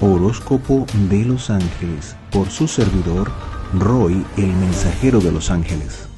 [0.00, 3.32] Horóscopo de los Ángeles por su servidor
[3.74, 6.08] Roy, el mensajero de los ángeles.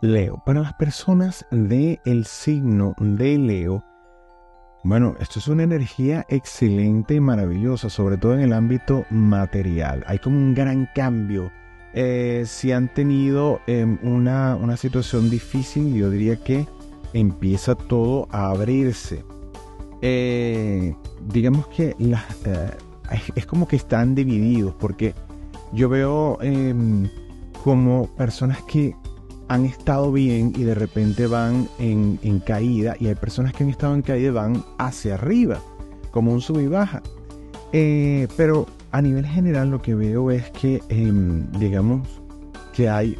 [0.00, 3.84] Leo, para las personas del el signo de Leo,
[4.84, 10.02] bueno, esto es una energía excelente y maravillosa, sobre todo en el ámbito material.
[10.06, 11.52] Hay como un gran cambio.
[11.92, 16.66] Eh, si han tenido em, una, una situación difícil, yo diría que
[17.12, 19.26] empieza todo a abrirse.
[20.00, 20.94] Eh,
[21.28, 22.70] digamos que eh,
[23.34, 25.14] es como que están divididos, porque
[25.72, 27.08] yo veo em,
[27.64, 28.94] como personas que
[29.48, 33.94] han estado bien y de repente van en, caída, y hay personas que han estado
[33.94, 35.60] en caída y van hacia arriba,
[36.12, 37.02] como un sub y baja.
[37.72, 42.06] Eh, pero a nivel general lo que veo es que, em, digamos,
[42.72, 43.16] que hay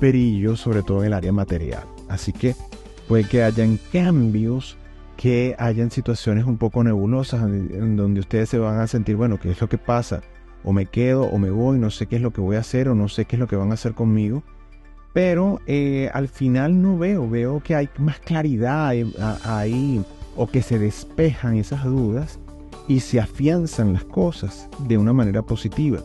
[0.00, 1.84] perillo, sobre todo en el área material.
[2.08, 2.54] Así que
[3.06, 4.76] puede que hayan cambios
[5.18, 9.50] que hayan situaciones un poco nebulosas en donde ustedes se van a sentir, bueno, ¿qué
[9.50, 10.22] es lo que pasa?
[10.62, 12.88] O me quedo o me voy, no sé qué es lo que voy a hacer
[12.88, 14.44] o no sé qué es lo que van a hacer conmigo.
[15.12, 18.92] Pero eh, al final no veo, veo que hay más claridad
[19.42, 20.04] ahí
[20.36, 22.38] o que se despejan esas dudas
[22.86, 25.98] y se afianzan las cosas de una manera positiva.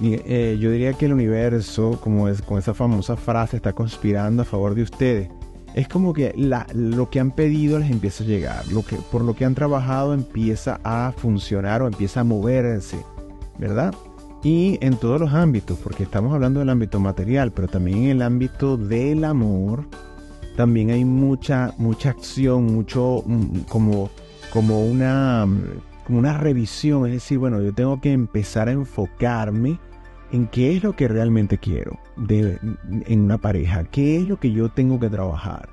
[0.00, 4.44] Eh, yo diría que el universo, como es con esa famosa frase, está conspirando a
[4.44, 5.28] favor de ustedes
[5.74, 6.34] es como que
[6.74, 10.14] lo que han pedido les empieza a llegar, lo que, por lo que han trabajado
[10.14, 12.98] empieza a funcionar o empieza a moverse,
[13.58, 13.94] ¿verdad?
[14.42, 18.22] Y en todos los ámbitos, porque estamos hablando del ámbito material, pero también en el
[18.22, 19.84] ámbito del amor,
[20.56, 24.10] también hay mucha, mucha acción, mucho mm, como,
[24.52, 25.46] como, una,
[26.06, 29.78] como una revisión, es decir, bueno, yo tengo que empezar a enfocarme
[30.32, 34.68] en qué es lo que realmente quiero en una pareja, qué es lo que yo
[34.70, 35.68] tengo que trabajar,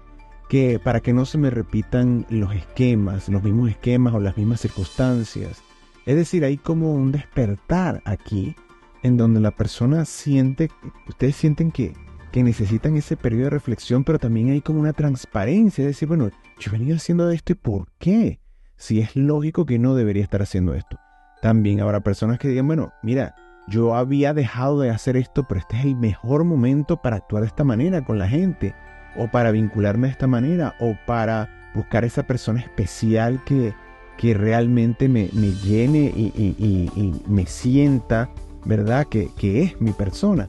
[0.49, 4.61] que para que no se me repitan los esquemas, los mismos esquemas o las mismas
[4.61, 5.61] circunstancias.
[6.05, 8.55] Es decir, hay como un despertar aquí
[9.01, 10.69] en donde la persona siente,
[11.07, 11.93] ustedes sienten que,
[12.31, 16.29] que necesitan ese periodo de reflexión, pero también hay como una transparencia, es decir, bueno,
[16.59, 18.39] yo he venido haciendo esto y ¿por qué?
[18.77, 20.97] Si es lógico que no debería estar haciendo esto.
[21.41, 23.35] También habrá personas que digan, bueno, mira,
[23.67, 27.47] yo había dejado de hacer esto, pero este es el mejor momento para actuar de
[27.47, 28.75] esta manera con la gente,
[29.17, 33.73] o para vincularme de esta manera, o para buscar esa persona especial que,
[34.17, 38.29] que realmente me, llene y, me sienta,
[38.65, 39.07] ¿verdad?
[39.07, 39.29] Que,
[39.63, 40.47] es mi persona.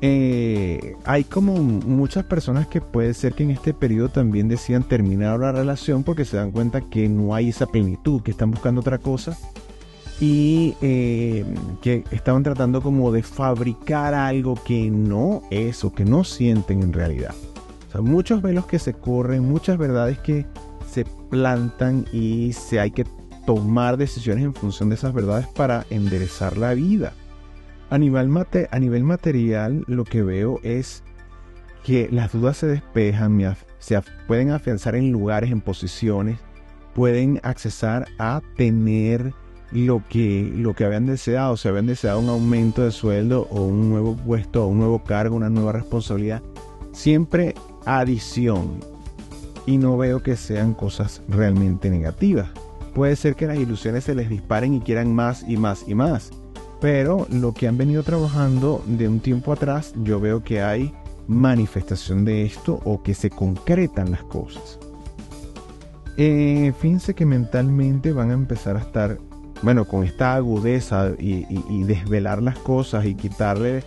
[0.00, 5.38] Eh, hay como muchas personas que puede ser que en este periodo también decían terminar
[5.38, 8.98] la relación porque se dan cuenta que no hay esa plenitud, que están buscando otra
[8.98, 9.38] cosa
[10.20, 11.44] y eh,
[11.82, 16.92] que estaban tratando como de fabricar algo que no es o que no sienten en
[16.92, 17.34] realidad.
[17.88, 20.46] O sea, muchos velos que se corren, muchas verdades que
[20.90, 23.04] se plantan y se hay que
[23.46, 27.12] tomar decisiones en función de esas verdades para enderezar la vida.
[27.90, 31.02] A nivel, mate, a nivel material lo que veo es
[31.84, 36.38] que las dudas se despejan, se pueden afianzar en lugares, en posiciones,
[36.94, 39.34] pueden accesar a tener
[39.72, 43.90] lo que, lo que habían deseado, si habían deseado un aumento de sueldo o un
[43.90, 46.42] nuevo puesto o un nuevo cargo, una nueva responsabilidad,
[46.92, 47.54] siempre
[47.84, 48.80] adición.
[49.66, 52.50] Y no veo que sean cosas realmente negativas.
[52.94, 56.30] Puede ser que las ilusiones se les disparen y quieran más y más y más.
[56.80, 60.94] Pero lo que han venido trabajando de un tiempo atrás, yo veo que hay
[61.26, 64.78] manifestación de esto o que se concretan las cosas.
[66.16, 69.18] Eh, fíjense que mentalmente van a empezar a estar
[69.64, 73.82] bueno, con esta agudeza y, desvelar las cosas y quitarle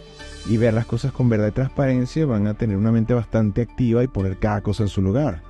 [0.49, 4.03] y ver las cosas con verdad y transparencia, van a tener una mente bastante activa
[4.03, 5.43] y poner cada cosa en su lugar.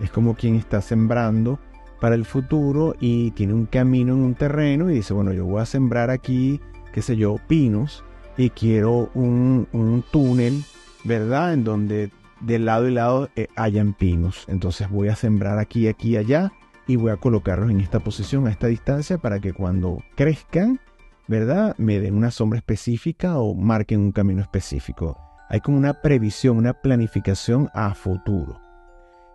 [0.00, 1.58] Es como quien está sembrando
[2.00, 5.60] para el futuro y tiene un camino en un terreno y dice, bueno, yo voy
[5.60, 6.60] a sembrar aquí,
[6.92, 8.04] qué sé yo, pinos
[8.36, 10.62] y quiero un, túnel,
[11.04, 11.54] ¿verdad?
[11.54, 12.10] En donde
[12.40, 14.44] de lado y lado eh, hayan pinos.
[14.48, 16.52] Entonces voy a sembrar aquí, aquí, allá
[16.86, 20.80] y voy a colocarlos en esta posición, a esta distancia, para que cuando crezcan,
[21.28, 21.74] ¿verdad?
[21.78, 25.18] Me den una sombra específica o marquen un camino específico.
[25.48, 28.60] Hay como una previsión, una planificación a futuro.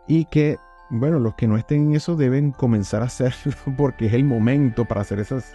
[0.08, 0.58] Y que,
[0.90, 4.86] bueno, los que no estén en eso deben comenzar a hacerlo porque es el momento
[4.86, 5.54] para hacer esas,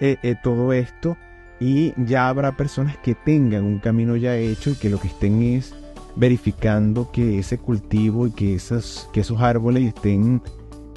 [0.00, 1.16] eh, eh, todo esto.
[1.58, 5.42] Y ya habrá personas que tengan un camino ya hecho y que lo que estén
[5.42, 5.74] es
[6.16, 10.42] verificando que ese cultivo y que, esas, que esos árboles estén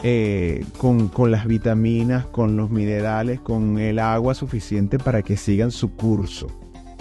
[0.04, 5.96] eh, con, las vitaminas, con los minerales, con el agua suficiente para que sigan su
[5.96, 6.48] curso.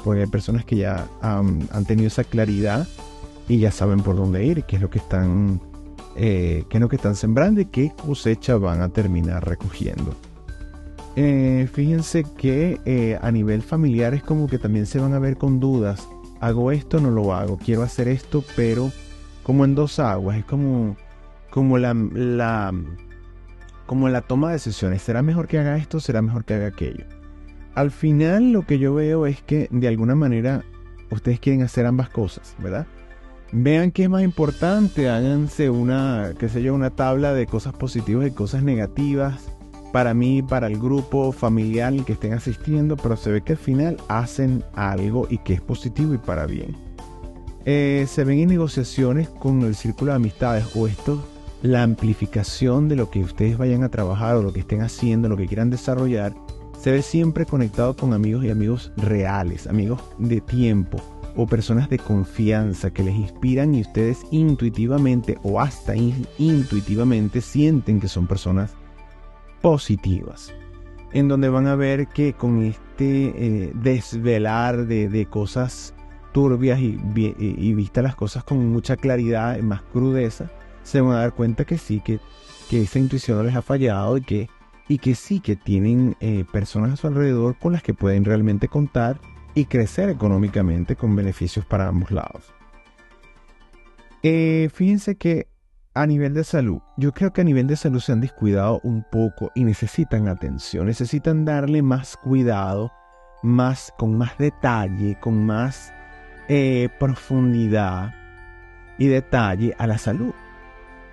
[0.04, 2.86] Porque hay personas que ya han tenido esa claridad
[3.48, 5.60] y ya saben por dónde ir, qué es lo que están,
[6.16, 10.14] eh, qué es lo que están sembrando y qué cosecha van a terminar recogiendo.
[11.14, 15.36] Eh, fíjense que eh, a nivel familiar es como que también se van a ver
[15.36, 16.08] con dudas.
[16.40, 17.58] Hago esto, no lo hago.
[17.58, 18.90] Quiero hacer esto, pero
[19.42, 20.38] como en dos aguas.
[20.38, 20.96] Es como,
[21.52, 22.72] como la, la,
[23.84, 25.02] como la toma de decisiones.
[25.02, 26.00] ¿Será mejor que haga esto?
[26.00, 27.04] ¿Será mejor que haga aquello?
[27.74, 30.64] Al final lo que yo veo es que de alguna manera
[31.10, 32.86] ustedes quieren hacer ambas cosas, ¿verdad?
[33.52, 38.26] Vean qué es más importante, háganse una, qué sé yo, una tabla de cosas positivas
[38.26, 39.52] y cosas negativas
[39.92, 43.98] para mí, para el grupo familiar que estén asistiendo, pero se ve que al final
[44.08, 46.74] hacen algo y que es positivo y para bien.
[47.66, 51.22] Eh, se ven en negociaciones con el círculo de amistades o esto,
[51.62, 55.36] la amplificación de lo que ustedes vayan a trabajar o lo que estén haciendo, lo
[55.36, 56.34] que quieran desarrollar,
[56.78, 60.98] se ve siempre conectado con amigos y amigos reales, amigos de tiempo
[61.36, 68.08] o personas de confianza que les inspiran y ustedes intuitivamente o hasta intuitivamente sienten que
[68.08, 68.74] son personas
[69.62, 70.52] positivas,
[71.12, 75.94] en donde van a ver que con este eh, desvelar de, cosas
[76.32, 80.50] turbias y, y, vista las cosas con mucha claridad, y más crudeza,
[80.82, 82.20] se van a dar cuenta que sí, que,
[82.68, 84.48] que esa intuición no les ha fallado y que,
[84.88, 88.68] y que sí, que tienen eh, personas a su alrededor con las que pueden realmente
[88.68, 89.20] contar
[89.54, 92.52] y crecer económicamente con beneficios para ambos lados.
[94.22, 95.48] Eh, fíjense que
[95.94, 99.04] a nivel de salud, yo creo que a nivel de salud se han descuidado un
[99.10, 102.92] poco y necesitan atención, necesitan darle más cuidado,
[103.42, 105.92] más con más detalle, con más
[106.48, 108.14] eh, profundidad
[108.96, 110.32] y detalle a la salud.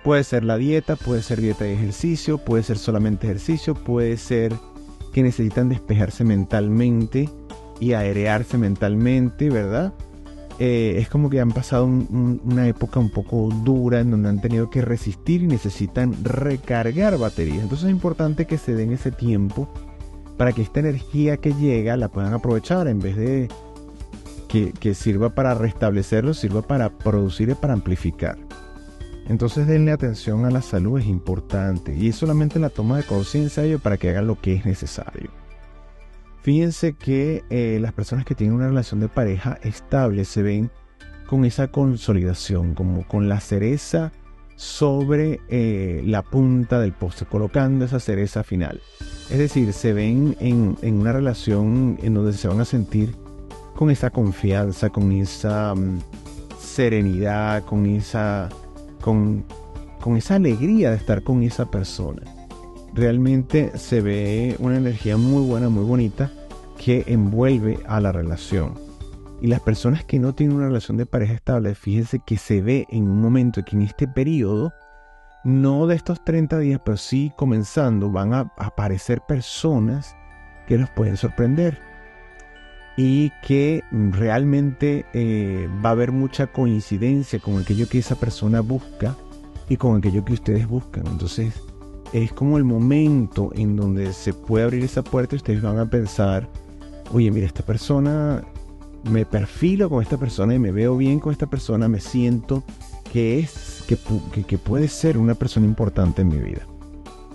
[0.02, 4.54] Puede ser la dieta, puede ser dieta y ejercicio, puede ser solamente ejercicio, puede ser
[5.12, 7.28] que necesitan despejarse mentalmente
[7.80, 9.92] y aerearse mentalmente, ¿verdad?
[10.58, 14.68] Eh, es como que han pasado una época un poco dura en donde han tenido
[14.68, 17.62] que resistir y necesitan recargar baterías.
[17.62, 19.68] Entonces es importante que se den ese tiempo
[20.36, 23.48] para que esta energía que llega la puedan aprovechar en vez de
[24.48, 28.49] que, que sirva para restablecerlo, sirva para producir y para amplificar.
[29.30, 31.94] Entonces denle atención a la salud, es importante.
[31.94, 35.30] Y es solamente la toma de conciencia para que hagan lo que es necesario.
[36.42, 40.72] Fíjense que eh, las personas que tienen una relación de pareja estable se ven
[41.28, 44.10] con esa consolidación, como con la cereza
[44.56, 48.80] sobre eh, la punta del postre, colocando esa cereza final.
[49.30, 53.14] Es decir, se ven en, una relación en donde se van a sentir
[53.76, 56.00] con esa confianza, con esa mm,
[56.58, 58.48] serenidad, con esa,
[59.00, 59.44] con,
[60.00, 62.22] con esa alegría de estar con esa persona
[62.94, 66.30] realmente se ve una energía muy buena, muy bonita
[66.78, 68.74] que envuelve a la relación.
[69.40, 72.86] Y las personas que no tienen una relación de pareja estable, fíjense que se ve
[72.90, 74.72] en un momento que en este periodo,
[75.44, 80.14] no de estos 30 días, pero sí comenzando, van a aparecer personas
[80.66, 81.89] que los pueden sorprender
[83.02, 89.16] y que realmente eh, va a haber mucha coincidencia con aquello que esa persona busca
[89.70, 91.06] y con aquello que ustedes buscan.
[91.06, 91.54] Entonces,
[92.12, 95.88] es como el momento en donde se puede abrir esa puerta y ustedes van a
[95.88, 96.46] pensar,
[97.10, 98.44] oye, mira, esta persona,
[99.10, 102.64] me perfilo con esta persona y me veo bien con esta persona, me siento
[103.10, 103.96] que es, que,
[104.44, 106.66] que, puede ser una persona importante en mi vida.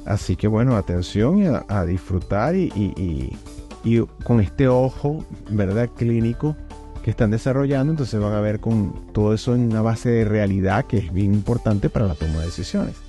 [0.06, 3.36] Así que bueno, atención a, disfrutar y, y, y,
[4.24, 5.90] con este ojo, ¿verdad?
[5.96, 6.56] Clínico
[7.04, 10.86] que están desarrollando, entonces van a ver con todo eso en una base de realidad
[10.86, 13.06] que es bien importante para la toma de decisiones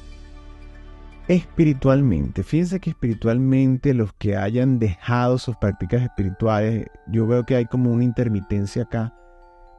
[1.28, 2.42] espiritualmente.
[2.42, 7.90] Fíjense que espiritualmente los que hayan dejado sus prácticas espirituales, yo veo que hay como
[7.92, 9.12] una intermitencia acá,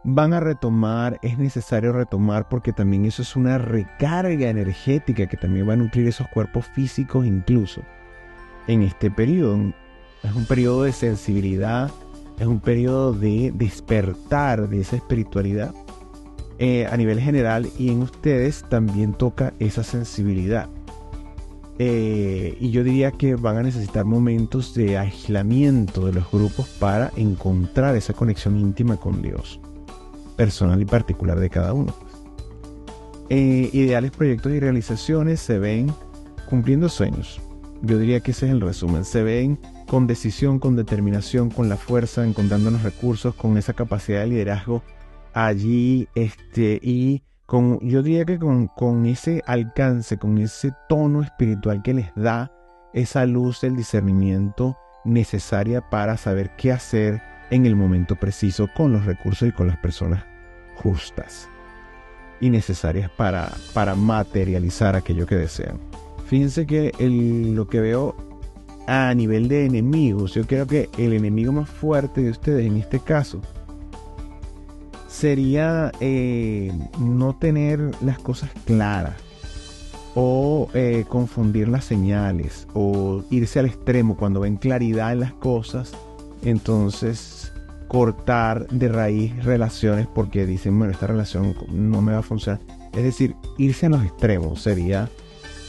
[0.04, 5.68] van a retomar, es necesario retomar porque también eso es una recarga energética que también
[5.68, 7.82] va a nutrir esos cuerpos físicos incluso.
[8.68, 9.74] En este periodo
[10.24, 11.92] es un periodo de sensibilidad,
[12.40, 15.74] es un periodo de despertar de esa espiritualidad
[16.60, 20.70] eh, a nivel general y en ustedes también toca esa sensibilidad.
[21.80, 27.12] Eh, y yo diría que van a necesitar momentos de aislamiento de los grupos para
[27.16, 29.60] encontrar esa conexión íntima con Dios,
[30.36, 31.94] personal y particular de cada uno.
[31.94, 32.14] Pues.
[33.30, 35.94] Eh, ideales proyectos y realizaciones se ven
[36.50, 37.40] cumpliendo sueños.
[37.84, 39.06] Yo diría que ese es el resumen.
[39.06, 44.20] Se ven con decisión, con determinación, con la fuerza, encontrando los recursos, con esa capacidad
[44.22, 44.84] de liderazgo
[45.38, 47.22] allí este, y
[47.82, 52.52] yo diría que con, ese alcance, con ese tono espiritual que les da
[52.94, 54.76] esa luz del discernimiento
[55.06, 59.78] necesaria para saber qué hacer en el momento preciso con los recursos y con las
[59.78, 60.26] personas
[60.76, 61.48] justas
[62.42, 65.80] y necesarias para, para materializar aquello que desean.
[66.26, 68.27] Fíjense que lo que veo
[68.88, 73.00] a nivel de enemigos, yo creo que el enemigo más fuerte de ustedes en este
[73.00, 73.42] caso
[75.08, 79.16] sería eh, no tener las cosas claras
[80.16, 85.92] o eh, confundir las señales o irse al extremo cuando ven claridad en las cosas,
[86.42, 87.52] entonces
[87.88, 92.62] cortar de raíz relaciones porque dicen, bueno, esta relación no me va a funcionar.
[92.94, 95.10] Es decir, irse a los extremos sería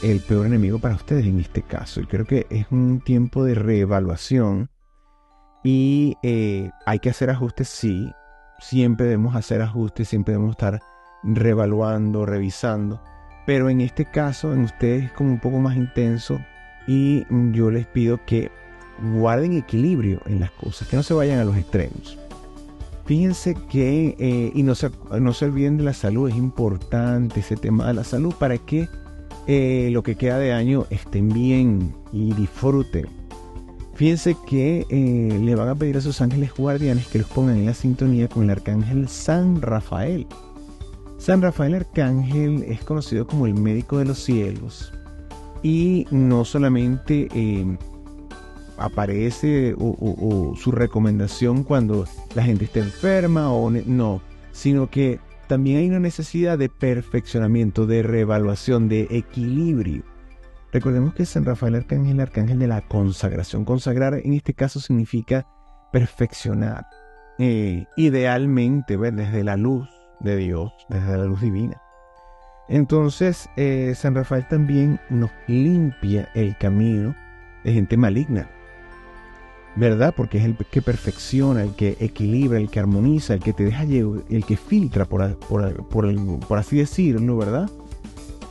[0.03, 2.01] el peor enemigo para ustedes en este caso.
[2.01, 4.69] Y creo que es un tiempo de reevaluación
[5.63, 8.11] y eh, hay que hacer ajustes, sí.
[8.59, 10.79] Siempre debemos hacer ajustes, siempre debemos estar
[11.23, 13.01] reevaluando, revisando.
[13.45, 16.39] Pero en este caso, en ustedes es como un poco más intenso
[16.87, 18.51] y yo les pido que
[19.15, 22.17] guarden equilibrio en las cosas, que no se vayan a los extremos.
[23.05, 27.55] Fíjense que, eh, y no se, no se olviden de la salud, es importante ese
[27.55, 28.87] tema de la salud para que
[29.51, 33.07] eh, lo que queda de año estén bien y disfruten.
[33.95, 37.65] Fíjense que eh, le van a pedir a sus ángeles guardianes que los pongan en
[37.65, 40.27] la sintonía con el arcángel San Rafael.
[41.17, 44.93] San Rafael Arcángel es conocido como el médico de los cielos
[45.63, 47.75] y no solamente eh,
[48.77, 55.89] aparece o, su recomendación cuando la gente está enferma o no, sino que también hay
[55.89, 60.03] una necesidad de perfeccionamiento, de reevaluación, de equilibrio.
[60.71, 63.65] Recordemos que San Rafael Arcángel es el arcángel de la consagración.
[63.65, 65.47] Consagrar en este caso significa
[65.91, 66.85] perfeccionar.
[67.39, 69.89] Eh, idealmente, desde la luz
[70.19, 71.81] de Dios, desde la luz divina.
[72.67, 77.15] Entonces, eh, San Rafael también nos limpia el camino
[77.63, 78.47] de gente maligna.
[79.79, 80.13] ¿Verdad?
[80.15, 83.83] Porque es el que perfecciona, el que equilibra, el que armoniza, el que te deja
[83.83, 87.69] el que filtra, por, por, así decirlo, ¿verdad?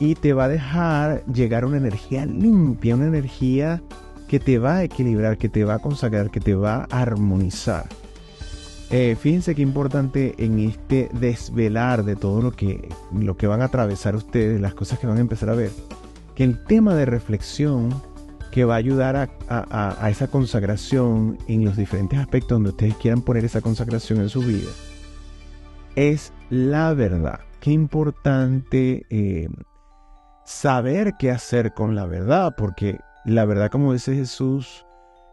[0.00, 3.82] Y te va a dejar llegar una energía limpia, una energía
[4.26, 7.87] que te va a equilibrar, que te va a consagrar, que te va a armonizar.
[8.90, 13.66] Eh, fíjense qué importante en este desvelar de todo lo que, lo que van a
[13.66, 15.73] atravesar ustedes, las cosas que van a empezar a ver,
[16.35, 17.90] que el tema de reflexión
[18.50, 23.45] que va a ayudar a, esa consagración en los diferentes aspectos donde ustedes quieran poner
[23.45, 24.71] esa consagración en su vida,
[25.97, 27.40] es la verdad.
[27.61, 29.49] Qué importante eh,
[30.45, 34.87] saber qué hacer con la verdad, porque la verdad, como dice Jesús,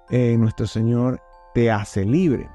[0.09, 1.21] eh, nuestro Señor,
[1.53, 2.49] te hace libre.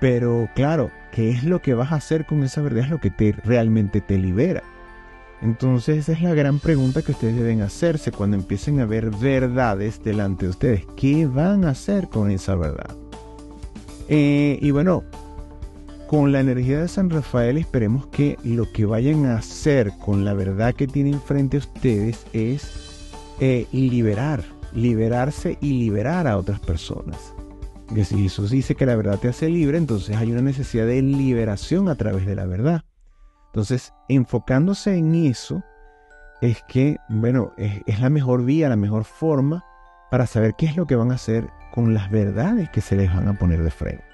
[0.00, 2.84] Pero claro, ¿qué es lo que vas a hacer con esa verdad?
[2.84, 4.62] Es lo que te, realmente te libera.
[5.42, 10.02] Entonces esa es la gran pregunta que ustedes deben hacerse cuando empiecen a ver verdades
[10.02, 10.86] delante de ustedes.
[10.96, 12.96] ¿Qué van a hacer con esa verdad?
[14.08, 15.04] Eh, y bueno,
[16.08, 20.34] con la energía de San Rafael esperemos que lo que vayan a hacer con la
[20.34, 24.44] verdad que tienen frente a ustedes es eh, liberar,
[24.74, 27.32] liberarse y liberar a otras personas.
[27.94, 31.00] Que si Jesús dice que la verdad te hace libre, entonces hay una necesidad de
[31.00, 32.82] liberación a través de la verdad.
[33.52, 35.64] Entonces, enfocándose en eso,
[36.40, 39.64] es que, bueno, es, la mejor vía, la mejor forma
[40.10, 43.12] para saber qué es lo que van a hacer con las verdades que se les
[43.12, 44.04] van a poner de frente.